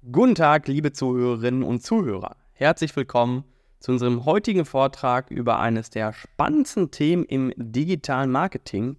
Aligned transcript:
Guten 0.00 0.36
Tag, 0.36 0.68
liebe 0.68 0.92
Zuhörerinnen 0.92 1.64
und 1.64 1.82
Zuhörer. 1.82 2.36
Herzlich 2.52 2.94
willkommen 2.94 3.42
zu 3.80 3.90
unserem 3.90 4.24
heutigen 4.24 4.64
Vortrag 4.64 5.28
über 5.28 5.58
eines 5.58 5.90
der 5.90 6.12
spannendsten 6.12 6.92
Themen 6.92 7.24
im 7.24 7.52
digitalen 7.56 8.30
Marketing, 8.30 8.96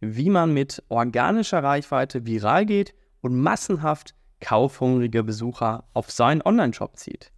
wie 0.00 0.28
man 0.28 0.52
mit 0.52 0.82
organischer 0.90 1.64
Reichweite 1.64 2.26
viral 2.26 2.66
geht 2.66 2.94
und 3.22 3.34
massenhaft 3.34 4.14
kaufhungrige 4.40 5.24
Besucher 5.24 5.84
auf 5.94 6.10
seinen 6.10 6.42
Online-Shop 6.42 6.98
zieht. 6.98 7.32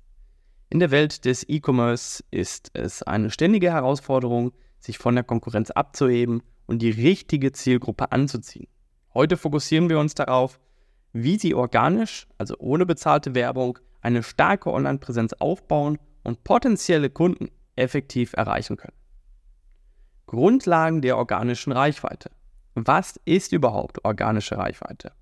In 0.68 0.80
der 0.80 0.90
Welt 0.90 1.24
des 1.24 1.48
E-Commerce 1.48 2.24
ist 2.32 2.72
es 2.74 3.04
eine 3.04 3.30
ständige 3.30 3.72
Herausforderung, 3.72 4.52
sich 4.80 4.98
von 4.98 5.14
der 5.14 5.24
Konkurrenz 5.24 5.70
abzuheben 5.70 6.42
und 6.66 6.82
die 6.82 6.90
richtige 6.90 7.52
Zielgruppe 7.52 8.10
anzuziehen. 8.10 8.66
Heute 9.14 9.36
fokussieren 9.36 9.88
wir 9.88 10.00
uns 10.00 10.16
darauf, 10.16 10.58
wie 11.14 11.38
Sie 11.38 11.54
organisch, 11.54 12.26
also 12.36 12.56
ohne 12.58 12.84
bezahlte 12.84 13.34
Werbung, 13.34 13.78
eine 14.02 14.22
starke 14.22 14.70
Online-Präsenz 14.70 15.32
aufbauen 15.34 15.98
und 16.24 16.44
potenzielle 16.44 17.08
Kunden 17.08 17.48
effektiv 17.76 18.34
erreichen 18.34 18.76
können. 18.76 18.96
Grundlagen 20.26 21.00
der 21.00 21.16
organischen 21.16 21.72
Reichweite. 21.72 22.30
Was 22.74 23.18
ist 23.24 23.52
überhaupt 23.52 24.04
organische 24.04 24.58
Reichweite? 24.58 25.12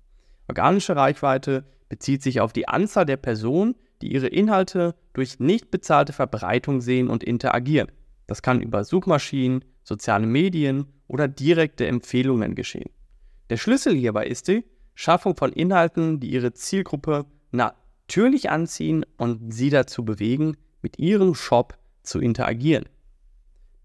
Organische 0.47 0.95
Reichweite 0.95 1.63
bezieht 1.89 2.23
sich 2.23 2.41
auf 2.41 2.51
die 2.51 2.67
Anzahl 2.67 3.05
der 3.05 3.17
Personen, 3.17 3.75
die 4.01 4.11
ihre 4.11 4.27
Inhalte 4.27 4.95
durch 5.13 5.39
nicht 5.39 5.69
bezahlte 5.69 6.11
Verbreitung 6.11 6.81
sehen 6.81 7.07
und 7.07 7.23
interagieren. 7.23 7.91
Das 8.25 8.41
kann 8.41 8.61
über 8.61 8.83
Suchmaschinen, 8.83 9.63
soziale 9.83 10.25
Medien 10.25 10.87
oder 11.07 11.27
direkte 11.27 11.85
Empfehlungen 11.85 12.55
geschehen. 12.55 12.89
Der 13.51 13.57
Schlüssel 13.57 13.93
hierbei 13.93 14.25
ist 14.25 14.47
die 14.47 14.65
Schaffung 14.95 15.35
von 15.35 15.51
Inhalten, 15.51 16.19
die 16.19 16.31
ihre 16.31 16.53
Zielgruppe 16.53 17.25
natürlich 17.51 18.49
anziehen 18.49 19.05
und 19.17 19.53
sie 19.53 19.69
dazu 19.69 20.05
bewegen, 20.05 20.57
mit 20.81 20.99
ihrem 20.99 21.35
Shop 21.35 21.77
zu 22.03 22.19
interagieren. 22.19 22.85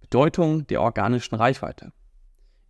Bedeutung 0.00 0.66
der 0.66 0.82
organischen 0.82 1.34
Reichweite. 1.34 1.92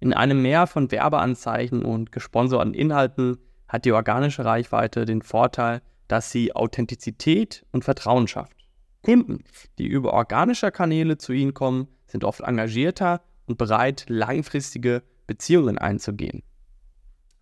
In 0.01 0.13
einem 0.13 0.43
Meer 0.43 0.67
von 0.67 0.91
Werbeanzeigen 0.91 1.85
und 1.85 2.13
gesponserten 2.13 2.75
Inhalten 2.75 3.39
hat 3.69 3.85
die 3.85 3.93
organische 3.93 4.45
Reichweite 4.45 5.05
den 5.05 5.23
Vorteil, 5.23 5.83
dass 6.07 6.31
sie 6.31 6.55
Authentizität 6.55 7.65
und 7.73 7.85
Vertrauen 7.85 8.29
schafft. 8.29 8.57
Kunden, 9.03 9.45
die 9.79 9.87
über 9.87 10.13
organische 10.13 10.71
Kanäle 10.71 11.19
zu 11.19 11.33
ihnen 11.33 11.55
kommen, 11.55 11.89
sind 12.07 12.25
oft 12.25 12.41
engagierter 12.41 13.21
und 13.47 13.59
bereit, 13.59 14.07
langfristige 14.09 15.03
Beziehungen 15.27 15.79
einzugehen. 15.79 16.43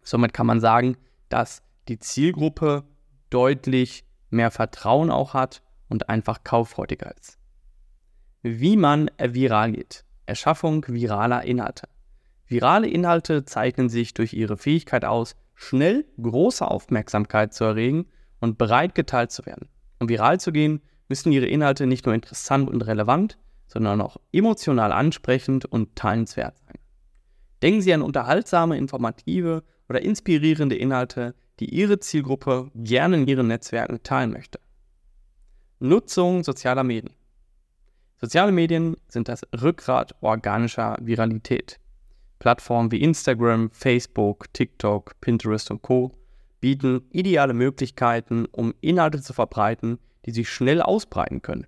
Somit 0.06 0.32
kann 0.32 0.46
man 0.46 0.60
sagen, 0.60 0.96
dass 1.28 1.62
die 1.88 1.98
Zielgruppe 1.98 2.84
deutlich 3.28 4.04
mehr 4.30 4.52
Vertrauen 4.52 5.10
auch 5.10 5.34
hat 5.34 5.62
und 5.88 6.08
einfach 6.08 6.44
kauffreudiger 6.44 7.12
ist. 7.16 7.38
Wie 8.42 8.76
man 8.76 9.10
viral 9.18 9.72
geht. 9.72 10.04
Erschaffung 10.24 10.86
viraler 10.86 11.42
Inhalte. 11.42 11.88
Virale 12.46 12.86
Inhalte 12.86 13.44
zeichnen 13.44 13.88
sich 13.88 14.14
durch 14.14 14.32
ihre 14.32 14.56
Fähigkeit 14.56 15.04
aus, 15.04 15.34
schnell 15.54 16.06
große 16.22 16.66
Aufmerksamkeit 16.66 17.52
zu 17.52 17.64
erregen 17.64 18.06
und 18.38 18.58
bereit 18.58 18.94
geteilt 18.94 19.32
zu 19.32 19.44
werden. 19.44 19.68
Um 19.98 20.08
viral 20.08 20.38
zu 20.38 20.52
gehen, 20.52 20.82
müssen 21.08 21.32
ihre 21.32 21.46
Inhalte 21.46 21.86
nicht 21.86 22.06
nur 22.06 22.14
interessant 22.14 22.70
und 22.70 22.82
relevant, 22.82 23.38
sondern 23.66 24.00
auch 24.00 24.18
emotional 24.30 24.92
ansprechend 24.92 25.64
und 25.64 25.96
teilenswert 25.96 26.58
sein. 26.58 26.76
Denken 27.60 27.80
Sie 27.80 27.92
an 27.92 28.02
unterhaltsame, 28.02 28.76
informative 28.76 29.64
oder 29.88 30.02
inspirierende 30.02 30.76
Inhalte, 30.76 31.34
die 31.60 31.74
Ihre 31.74 31.98
Zielgruppe 31.98 32.70
gerne 32.74 33.16
in 33.16 33.26
ihren 33.26 33.48
Netzwerken 33.48 34.02
teilen 34.02 34.32
möchte. 34.32 34.60
Nutzung 35.78 36.42
sozialer 36.42 36.84
Medien. 36.84 37.14
Soziale 38.18 38.52
Medien 38.52 38.96
sind 39.08 39.28
das 39.28 39.42
Rückgrat 39.60 40.14
organischer 40.22 40.96
Viralität. 41.00 41.78
Plattformen 42.38 42.90
wie 42.90 43.02
Instagram, 43.02 43.70
Facebook, 43.70 44.52
TikTok, 44.52 45.20
Pinterest 45.20 45.70
und 45.70 45.82
Co 45.82 46.12
bieten 46.60 47.02
ideale 47.10 47.54
Möglichkeiten, 47.54 48.46
um 48.46 48.74
Inhalte 48.80 49.20
zu 49.20 49.32
verbreiten, 49.32 49.98
die 50.24 50.32
sich 50.32 50.48
schnell 50.48 50.82
ausbreiten 50.82 51.42
können. 51.42 51.66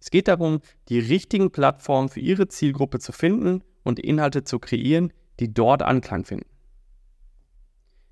Es 0.00 0.10
geht 0.10 0.28
darum, 0.28 0.60
die 0.88 0.98
richtigen 0.98 1.50
Plattformen 1.50 2.08
für 2.08 2.20
Ihre 2.20 2.48
Zielgruppe 2.48 2.98
zu 2.98 3.12
finden 3.12 3.62
und 3.82 3.98
Inhalte 3.98 4.44
zu 4.44 4.58
kreieren, 4.58 5.12
die 5.40 5.52
dort 5.52 5.82
Anklang 5.82 6.24
finden. 6.24 6.46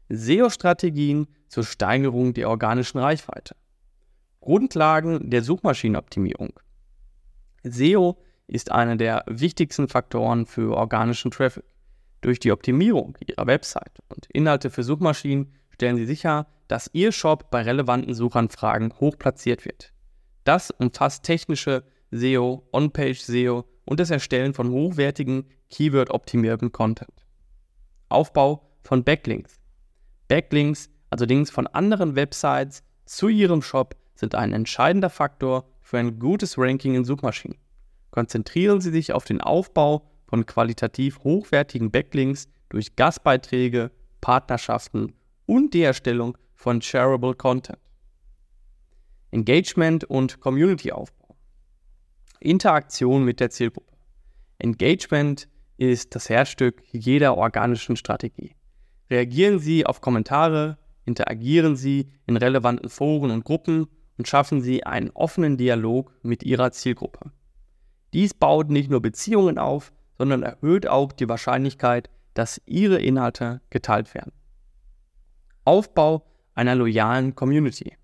SEO-Strategien 0.09 1.27
zur 1.49 1.65
Steigerung 1.65 2.35
der 2.35 2.51
organischen 2.51 2.99
Reichweite. 2.99 3.57
Grundlagen 4.41 5.31
der 5.31 5.43
Suchmaschinenoptimierung. 5.43 6.53
SEO 7.63 8.19
ist 8.47 8.71
einer 8.71 8.97
der 8.97 9.25
wichtigsten 9.27 9.89
Faktoren 9.89 10.47
für 10.47 10.77
organischen 10.77 11.31
Traffic. 11.31 11.65
Durch 12.21 12.39
die 12.39 12.53
Optimierung 12.53 13.17
Ihrer 13.27 13.47
Website 13.47 14.01
und 14.09 14.27
Inhalte 14.33 14.71
für 14.71 14.83
Suchmaschinen 14.83 15.55
stellen 15.71 15.97
Sie 15.97 16.07
sicher, 16.07 16.47
dass 16.69 16.91
Ihr 16.93 17.13
Shop 17.13 17.51
bei 17.51 17.63
relevanten 17.63 18.15
Suchanfragen 18.15 18.93
hoch 19.01 19.19
platziert 19.19 19.65
wird. 19.65 19.93
Das 20.45 20.71
umfasst 20.71 21.25
technische 21.25 21.85
SEO, 22.11 22.69
On-Page 22.73 23.21
SEO 23.21 23.65
und 23.85 24.01
das 24.01 24.11
Erstellen 24.11 24.55
von 24.55 24.71
hochwertigen, 24.71 25.49
Keyword-optimierten 25.71 26.71
Content. 26.71 27.27
Aufbau 28.09 28.71
von 28.83 29.05
Backlinks. 29.05 29.64
Backlinks, 30.29 30.91
also 31.11 31.25
Links 31.25 31.51
von 31.51 31.67
anderen 31.67 32.17
Websites 32.17 32.83
zu 33.05 33.29
Ihrem 33.29 33.63
Shop, 33.63 33.97
sind 34.15 34.35
ein 34.35 34.53
entscheidender 34.53 35.11
Faktor 35.11 35.69
für 35.83 35.99
ein 35.99 36.19
gutes 36.19 36.57
Ranking 36.57 36.95
in 36.95 37.05
Suchmaschinen. 37.05 37.59
Konzentrieren 38.11 38.81
Sie 38.81 38.91
sich 38.91 39.13
auf 39.13 39.25
den 39.25 39.41
Aufbau 39.41 40.09
von 40.27 40.47
qualitativ 40.47 41.21
hochwertigen 41.25 41.91
Backlinks 41.91 42.49
durch 42.69 42.97
Gastbeiträge, 42.97 43.91
Partnerschaften 44.21 45.15
und 45.47 45.75
die 45.75 45.83
Erstellung 45.83 46.39
von 46.55 46.81
shareable 46.81 47.35
Content. 47.35 47.79
Engagement 49.31 50.05
und 50.05 50.41
Community-Aufbau. 50.41 51.37
Interaktion 52.41 53.25
mit 53.25 53.41
der 53.41 53.51
Zielgruppe. 53.51 53.93
Engagement 54.59 55.49
ist 55.77 56.15
das 56.15 56.29
Herzstück 56.29 56.83
jeder 56.93 57.37
organischen 57.37 57.97
Strategie. 57.97 58.55
Reagieren 59.11 59.59
Sie 59.59 59.87
auf 59.87 60.01
Kommentare, 60.01 60.79
interagieren 61.05 61.77
Sie 61.77 62.11
in 62.27 62.37
relevanten 62.37 62.89
Foren 62.89 63.31
und 63.31 63.45
Gruppen 63.45 63.87
und 64.17 64.29
schaffen 64.29 64.61
Sie 64.61 64.85
einen 64.85 65.11
offenen 65.11 65.57
Dialog 65.57 66.13
mit 66.23 66.43
Ihrer 66.43 66.73
Zielgruppe. 66.73 67.33
Dies 68.13 68.33
baut 68.33 68.71
nicht 68.71 68.91
nur 68.91 69.03
Beziehungen 69.03 69.59
auf, 69.59 69.93
sondern 70.17 70.43
erhöht 70.43 70.87
auch 70.87 71.13
die 71.13 71.29
Wahrscheinlichkeit, 71.29 72.09
dass 72.33 72.61
Ihre 72.67 72.99
Inhalte 72.99 73.61
geteilt 73.71 74.15
werden. 74.15 74.33
Aufbau 75.65 76.27
einer 76.55 76.75
loyalen 76.75 77.35
Community. 77.35 77.97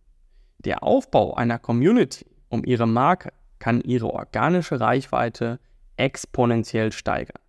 Der 0.59 0.83
Aufbau 0.83 1.35
einer 1.35 1.59
Community 1.59 2.27
um 2.49 2.65
Ihre 2.65 2.87
Marke 2.87 3.33
kann 3.59 3.81
Ihre 3.81 4.13
organische 4.13 4.81
Reichweite 4.81 5.61
exponentiell 5.97 6.93
steigern. 6.93 7.41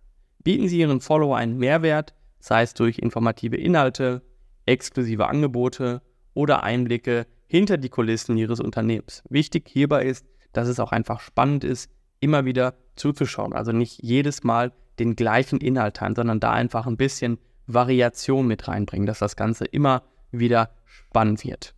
Bieten 0.44 0.68
Sie 0.68 0.78
Ihren 0.78 1.00
Follower 1.00 1.36
einen 1.36 1.58
Mehrwert, 1.58 2.14
sei 2.42 2.62
es 2.62 2.74
durch 2.74 2.98
informative 2.98 3.56
Inhalte, 3.56 4.20
exklusive 4.66 5.28
Angebote 5.28 6.02
oder 6.34 6.64
Einblicke 6.64 7.26
hinter 7.46 7.76
die 7.76 7.88
Kulissen 7.88 8.36
Ihres 8.36 8.58
Unternehmens. 8.58 9.22
Wichtig 9.28 9.68
hierbei 9.68 10.04
ist, 10.04 10.26
dass 10.52 10.66
es 10.66 10.80
auch 10.80 10.90
einfach 10.90 11.20
spannend 11.20 11.62
ist, 11.62 11.88
immer 12.18 12.44
wieder 12.44 12.74
zuzuschauen. 12.96 13.52
Also 13.52 13.70
nicht 13.70 14.02
jedes 14.02 14.42
Mal 14.42 14.72
den 14.98 15.14
gleichen 15.14 15.60
Inhalt 15.60 15.96
teilen, 15.96 16.16
sondern 16.16 16.40
da 16.40 16.50
einfach 16.50 16.86
ein 16.86 16.96
bisschen 16.96 17.38
Variation 17.68 18.48
mit 18.48 18.66
reinbringen, 18.66 19.06
dass 19.06 19.20
das 19.20 19.36
Ganze 19.36 19.64
immer 19.64 20.02
wieder 20.32 20.70
spannend 20.84 21.44
wird. 21.44 21.74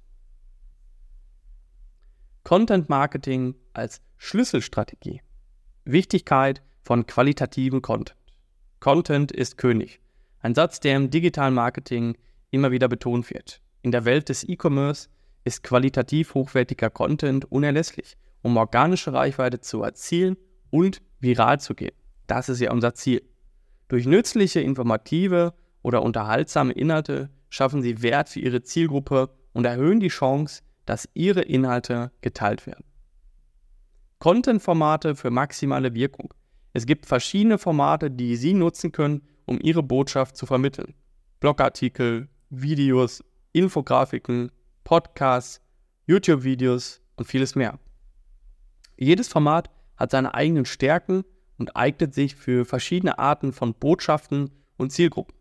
Content 2.43 2.88
Marketing 2.88 3.55
als 3.75 4.00
Schlüsselstrategie. 4.17 5.21
Wichtigkeit 5.85 6.62
von 6.83 7.06
qualitativen 7.06 7.83
Content. 7.83 8.17
Content 8.81 9.31
ist 9.31 9.59
König. 9.59 10.00
Ein 10.44 10.55
Satz, 10.55 10.79
der 10.79 10.94
im 10.96 11.08
digitalen 11.08 11.55
Marketing 11.55 12.19
immer 12.50 12.70
wieder 12.70 12.87
betont 12.87 13.31
wird. 13.31 13.62
In 13.81 13.93
der 13.93 14.05
Welt 14.05 14.29
des 14.29 14.46
E-Commerce 14.46 15.08
ist 15.43 15.62
qualitativ 15.62 16.35
hochwertiger 16.35 16.91
Content 16.91 17.50
unerlässlich, 17.50 18.19
um 18.43 18.58
organische 18.58 19.14
Reichweite 19.14 19.61
zu 19.61 19.82
erzielen 19.82 20.37
und 20.69 21.00
viral 21.19 21.61
zu 21.61 21.75
gehen. 21.75 21.94
Das 22.26 22.50
ist 22.50 22.61
ja 22.61 22.73
unser 22.73 22.93
Ziel. 22.93 23.23
Durch 23.88 24.05
nützliche, 24.05 24.61
informative 24.61 25.55
oder 25.81 26.02
unterhaltsame 26.02 26.75
Inhalte 26.75 27.31
schaffen 27.49 27.81
sie 27.81 28.02
Wert 28.02 28.29
für 28.29 28.40
ihre 28.40 28.61
Zielgruppe 28.61 29.31
und 29.55 29.64
erhöhen 29.64 29.99
die 29.99 30.08
Chance, 30.08 30.62
dass 30.85 31.08
ihre 31.14 31.40
Inhalte 31.40 32.12
geteilt 32.20 32.67
werden. 32.67 32.85
Content-Formate 34.19 35.14
für 35.14 35.31
maximale 35.31 35.94
Wirkung. 35.94 36.35
Es 36.75 36.85
gibt 36.85 37.06
verschiedene 37.06 37.56
Formate, 37.56 38.11
die 38.11 38.37
Sie 38.37 38.52
nutzen 38.52 38.93
können, 38.93 39.23
um 39.46 39.58
Ihre 39.61 39.82
Botschaft 39.82 40.37
zu 40.37 40.46
vermitteln. 40.46 40.94
Blogartikel, 41.41 42.29
Videos, 42.50 43.23
Infografiken, 43.52 44.50
Podcasts, 44.85 45.61
YouTube-Videos 46.06 47.00
und 47.17 47.26
vieles 47.26 47.55
mehr. 47.55 47.79
Jedes 48.96 49.29
Format 49.29 49.70
hat 49.96 50.11
seine 50.11 50.35
eigenen 50.35 50.64
Stärken 50.64 51.25
und 51.58 51.76
eignet 51.76 52.14
sich 52.14 52.35
für 52.35 52.64
verschiedene 52.64 53.19
Arten 53.19 53.52
von 53.52 53.75
Botschaften 53.75 54.50
und 54.76 54.91
Zielgruppen. 54.91 55.35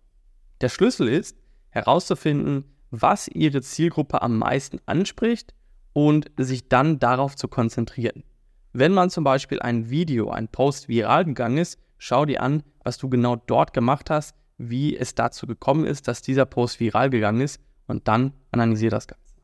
Der 0.62 0.70
Schlüssel 0.70 1.08
ist, 1.08 1.38
herauszufinden, 1.70 2.66
was 2.92 3.28
Ihre 3.28 3.62
Zielgruppe 3.62 4.22
am 4.22 4.38
meisten 4.38 4.80
anspricht 4.86 5.54
und 5.94 6.32
sich 6.38 6.70
dann 6.70 7.00
darauf 7.00 7.36
zu 7.36 7.48
konzentrieren. 7.48 8.24
Wenn 8.72 8.94
man 8.94 9.10
zum 9.10 9.24
Beispiel 9.24 9.60
ein 9.60 9.90
Video, 9.90 10.30
ein 10.30 10.48
Post 10.48 10.88
viral 10.88 11.26
gegangen 11.26 11.58
ist, 11.58 11.80
schau 12.04 12.26
dir 12.26 12.42
an, 12.42 12.64
was 12.84 12.98
du 12.98 13.10
genau 13.10 13.38
dort 13.38 13.74
gemacht 13.74 14.10
hast, 14.10 14.36
wie 14.58 14.98
es 14.98 15.16
dazu 15.16 15.48
gekommen 15.48 15.86
ist, 15.86 16.10
dass 16.10 16.22
dieser 16.22 16.46
Post 16.46 16.82
viral 16.82 17.10
gegangen 17.10 17.40
ist 17.40 17.62
und 17.88 18.10
dann 18.10 18.34
analysiere 18.52 18.92
das 18.92 19.08
Ganze. 19.08 19.36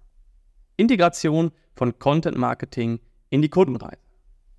Integration 0.75 1.51
von 1.73 1.97
Content 1.99 2.37
Marketing 2.37 2.99
in 3.29 3.41
die 3.41 3.49
Kundenreise. 3.49 4.01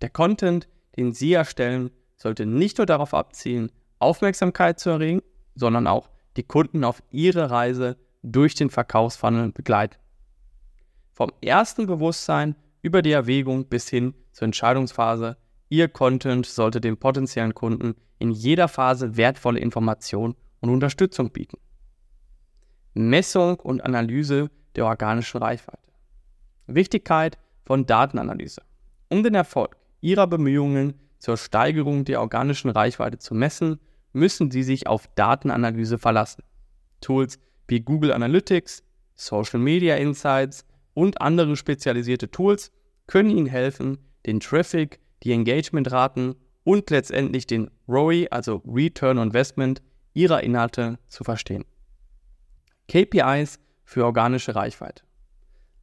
Der 0.00 0.08
Content, 0.08 0.67
den 0.97 1.12
Sie 1.12 1.35
erstellen, 1.35 1.91
sollte 2.17 2.47
nicht 2.47 2.79
nur 2.79 2.87
darauf 2.87 3.12
abzielen, 3.12 3.70
Aufmerksamkeit 3.99 4.81
zu 4.81 4.88
erregen, 4.88 5.20
sondern 5.55 5.87
auch 5.87 6.08
die 6.38 6.43
Kunden 6.43 6.85
auf 6.85 7.03
ihre 7.11 7.50
Reise 7.50 7.99
durch 8.23 8.55
den 8.55 8.70
Verkaufsfunnel 8.70 9.53
begleiten. 9.53 9.99
Vom 11.12 11.32
ersten 11.43 11.87
Bewusstsein 11.87 12.56
über 12.81 13.03
die 13.03 13.12
Erwägung 13.12 13.67
bis 13.67 13.91
hin 13.91 14.14
zur 14.32 14.46
Entscheidungsphase, 14.46 15.37
Ihr 15.72 15.88
Content 15.88 16.46
sollte 16.46 16.81
dem 16.81 16.96
potenziellen 16.96 17.55
Kunden 17.55 17.94
in 18.19 18.32
jeder 18.32 18.67
Phase 18.67 19.17
wertvolle 19.17 19.61
Informationen 19.61 20.34
und 20.58 20.69
Unterstützung 20.69 21.31
bieten. 21.31 21.58
Messung 22.93 23.61
und 23.61 23.81
Analyse 23.84 24.50
der 24.75 24.87
organischen 24.87 25.38
Reichweite. 25.38 25.93
Wichtigkeit 26.67 27.38
von 27.64 27.87
Datenanalyse. 27.87 28.62
Um 29.11 29.22
den 29.22 29.37
Erfolg 29.37 29.76
Ihrer 30.00 30.26
Bemühungen 30.26 30.94
zur 31.19 31.37
Steigerung 31.37 32.05
der 32.05 32.20
organischen 32.20 32.70
Reichweite 32.70 33.19
zu 33.19 33.37
messen, 33.37 33.78
müssen 34.12 34.50
Sie 34.50 34.64
sich 34.64 34.88
auf 34.88 35.06
Datenanalyse 35.14 35.99
verlassen. 35.99 36.43
Tools 37.00 37.38
wie 37.69 37.78
Google 37.78 38.12
Analytics, 38.12 38.82
Social 39.14 39.61
Media 39.61 39.94
Insights 39.94 40.67
und 40.94 41.20
andere 41.20 41.55
spezialisierte 41.55 42.28
Tools 42.28 42.72
können 43.06 43.31
Ihnen 43.31 43.46
helfen, 43.46 43.99
den 44.26 44.40
Traffic, 44.40 44.99
die 45.22 45.32
Engagementraten 45.32 46.34
und 46.64 46.90
letztendlich 46.90 47.46
den 47.46 47.70
ROI, 47.88 48.28
also 48.31 48.62
Return 48.67 49.19
on 49.19 49.28
Investment, 49.28 49.82
Ihrer 50.12 50.43
Inhalte 50.43 50.99
zu 51.08 51.25
verstehen. 51.25 51.64
KPIs 52.88 53.61
für 53.84 54.05
organische 54.05 54.55
Reichweite. 54.55 55.05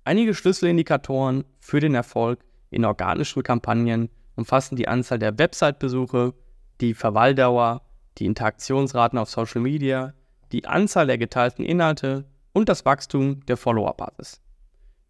Einige 0.04 0.34
Schlüsselindikatoren 0.34 1.44
für 1.60 1.80
den 1.80 1.96
Erfolg 1.96 2.44
in 2.70 2.86
organischen 2.86 3.44
Kampagnen 3.44 4.10
umfassen 4.36 4.76
die 4.76 4.88
Anzahl 4.88 5.20
der 5.20 5.38
Website-Besuche, 5.38 6.34
die 6.80 6.94
Verweildauer, 6.94 7.82
die 8.18 8.26
Interaktionsraten 8.26 9.18
auf 9.20 9.30
Social 9.30 9.62
Media, 9.62 10.14
die 10.52 10.66
Anzahl 10.66 11.08
der 11.08 11.18
geteilten 11.18 11.66
Inhalte 11.66 12.26
und 12.54 12.70
das 12.70 12.86
Wachstum 12.86 13.46
der 13.46 13.58
Follower-Basis. 13.58 14.42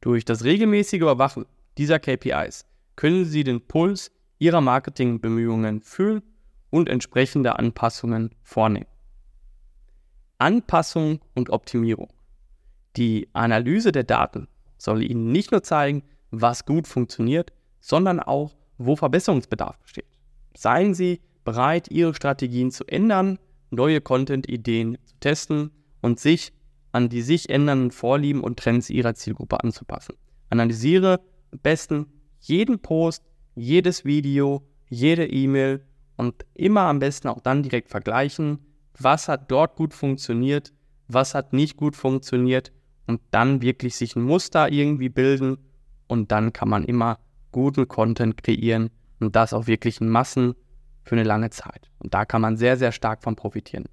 Durch 0.01 0.25
das 0.25 0.44
regelmäßige 0.44 1.01
Überwachen 1.01 1.45
dieser 1.77 2.00
KPIs 2.00 2.65
können 2.95 3.25
Sie 3.25 3.44
den 3.44 3.62
Puls 3.62 4.12
Ihrer 4.39 4.62
Marketingbemühungen 4.62 5.81
fühlen 5.81 6.22
und 6.69 6.89
entsprechende 6.89 7.57
Anpassungen 7.57 8.36
vornehmen. 8.44 8.88
Anpassung 10.38 11.19
und 11.34 11.50
Optimierung. 11.50 12.10
Die 12.95 13.30
Analyse 13.34 13.92
der 13.92 14.04
Daten 14.04 14.48
soll 14.78 15.04
Ihnen 15.04 15.31
nicht 15.31 15.51
nur 15.51 15.63
zeigen, 15.63 16.04
was 16.30 16.66
gut 16.66 16.88
funktioniert, 16.88 17.51
sondern 17.80 18.19
auch, 18.19 18.56
wo 18.78 18.95
Verbesserungsbedarf 18.95 19.80
besteht. 19.80 20.06
Seien 20.56 20.94
Sie 20.94 21.22
bereit, 21.44 21.89
Ihre 21.89 22.13
Strategien 22.13 22.72
zu 22.72 22.86
ändern, 22.86 23.39
neue 23.72 24.01
Content-Ideen 24.01 24.98
zu 25.06 25.16
testen 25.19 25.72
und 26.01 26.19
sich 26.19 26.54
an 26.92 27.10
die 27.10 27.22
sich 27.22 27.50
ändernden 27.50 27.92
Vorlieben 27.92 28.42
und 28.42 28.60
Trends 28.60 28.89
Ihrer 28.89 29.13
Zielgruppe 29.13 29.63
anzupassen. 29.63 30.16
Analysiere 30.50 31.19
am 31.51 31.60
besten 31.60 32.07
jeden 32.39 32.80
Post, 32.80 33.24
jedes 33.57 34.06
Video, 34.06 34.68
jede 34.88 35.27
E-Mail 35.27 35.83
und 36.15 36.45
immer 36.54 36.81
am 36.81 37.00
besten 37.00 37.27
auch 37.27 37.42
dann 37.42 37.63
direkt 37.63 37.89
vergleichen, 37.89 38.59
was 38.98 39.27
hat 39.27 39.51
dort 39.51 39.75
gut 39.75 39.94
funktioniert, 39.94 40.74
was 41.07 41.33
hat 41.33 41.54
nicht 41.54 41.75
gut 41.75 41.95
funktioniert 41.95 42.71
und 43.07 43.21
dann 43.31 43.62
wirklich 43.62 43.95
sich 43.95 44.15
ein 44.15 44.21
Muster 44.21 44.71
irgendwie 44.71 45.09
bilden 45.09 45.57
und 46.07 46.31
dann 46.31 46.54
kann 46.54 46.69
man 46.69 46.83
immer 46.83 47.19
guten 47.51 47.88
Content 47.88 48.42
kreieren 48.42 48.92
und 49.19 49.36
das 49.36 49.54
auch 49.54 49.68
wirklich 49.68 50.01
in 50.01 50.10
Massen 50.10 50.53
für 51.03 51.15
eine 51.15 51.24
lange 51.24 51.50
Zeit. 51.50 51.89
Und 52.00 52.13
da 52.13 52.25
kann 52.25 52.42
man 52.42 52.57
sehr, 52.57 52.77
sehr 52.77 52.92
stark 52.92 53.24
von 53.24 53.36
profitieren. 53.36 53.86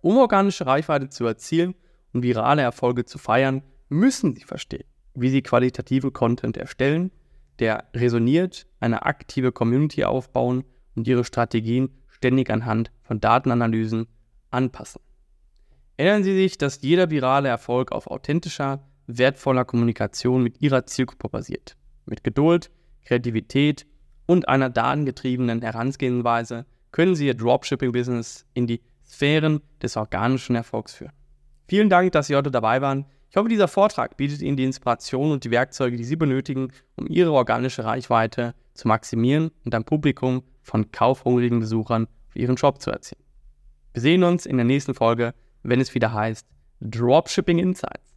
Um 0.00 0.16
organische 0.18 0.66
Reichweite 0.66 1.08
zu 1.08 1.26
erzielen 1.26 1.74
und 2.12 2.22
virale 2.22 2.62
Erfolge 2.62 3.04
zu 3.04 3.18
feiern, 3.18 3.62
müssen 3.88 4.34
Sie 4.34 4.44
verstehen, 4.44 4.84
wie 5.14 5.30
Sie 5.30 5.42
qualitativen 5.42 6.12
Content 6.12 6.56
erstellen, 6.56 7.10
der 7.58 7.84
resoniert, 7.94 8.66
eine 8.80 9.04
aktive 9.06 9.52
Community 9.52 10.04
aufbauen 10.04 10.64
und 10.94 11.08
Ihre 11.08 11.24
Strategien 11.24 11.90
ständig 12.08 12.50
anhand 12.50 12.90
von 13.02 13.20
Datenanalysen 13.20 14.06
anpassen. 14.50 15.00
Erinnern 15.96 16.24
Sie 16.24 16.34
sich, 16.34 16.58
dass 16.58 16.82
jeder 16.82 17.10
virale 17.10 17.48
Erfolg 17.48 17.92
auf 17.92 18.08
authentischer, 18.08 18.84
wertvoller 19.06 19.64
Kommunikation 19.64 20.42
mit 20.42 20.60
Ihrer 20.60 20.86
Zielgruppe 20.86 21.28
basiert. 21.28 21.76
Mit 22.06 22.24
Geduld, 22.24 22.70
Kreativität 23.04 23.86
und 24.26 24.48
einer 24.48 24.70
datengetriebenen 24.70 25.62
Herangehensweise 25.62 26.66
können 26.90 27.14
Sie 27.14 27.26
Ihr 27.26 27.34
Dropshipping-Business 27.34 28.46
in 28.54 28.66
die 28.66 28.80
Sphären 29.06 29.60
des 29.82 29.96
organischen 29.96 30.56
Erfolgs 30.56 30.94
führen. 30.94 31.12
Vielen 31.68 31.90
Dank, 31.90 32.12
dass 32.12 32.26
Sie 32.26 32.36
heute 32.36 32.50
dabei 32.50 32.80
waren. 32.80 33.06
Ich 33.34 33.36
hoffe, 33.36 33.48
dieser 33.48 33.66
Vortrag 33.66 34.16
bietet 34.16 34.42
Ihnen 34.42 34.56
die 34.56 34.62
Inspiration 34.62 35.32
und 35.32 35.42
die 35.42 35.50
Werkzeuge, 35.50 35.96
die 35.96 36.04
Sie 36.04 36.14
benötigen, 36.14 36.68
um 36.94 37.08
Ihre 37.08 37.32
organische 37.32 37.84
Reichweite 37.84 38.54
zu 38.74 38.86
maximieren 38.86 39.50
und 39.64 39.74
ein 39.74 39.82
Publikum 39.82 40.44
von 40.62 40.92
kaufhungrigen 40.92 41.58
Besuchern 41.58 42.06
für 42.28 42.38
Ihren 42.38 42.56
Shop 42.56 42.80
zu 42.80 42.92
erzielen. 42.92 43.24
Wir 43.92 44.02
sehen 44.02 44.22
uns 44.22 44.46
in 44.46 44.56
der 44.56 44.64
nächsten 44.64 44.94
Folge, 44.94 45.34
wenn 45.64 45.80
es 45.80 45.96
wieder 45.96 46.12
heißt 46.12 46.46
Dropshipping 46.80 47.58
Insights. 47.58 48.13